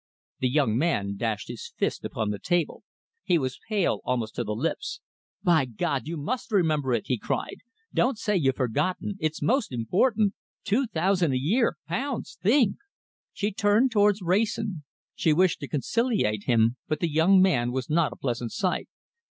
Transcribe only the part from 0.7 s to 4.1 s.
man dashed his fist upon the table. He was pale